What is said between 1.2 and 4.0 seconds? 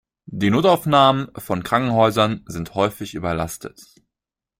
von Krankenhäusern sind häufig überlastet.